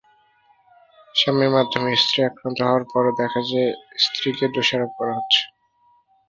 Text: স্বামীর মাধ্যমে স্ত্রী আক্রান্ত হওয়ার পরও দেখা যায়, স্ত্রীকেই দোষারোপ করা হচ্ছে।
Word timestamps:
স্বামীর 1.15 1.51
মাধ্যমে 1.55 1.91
স্ত্রী 2.01 2.19
আক্রান্ত 2.23 2.59
হওয়ার 2.61 2.83
পরও 2.91 3.17
দেখা 3.21 3.41
যায়, 3.49 3.71
স্ত্রীকেই 4.03 4.53
দোষারোপ 4.55 4.91
করা 4.99 5.13
হচ্ছে। 5.17 5.41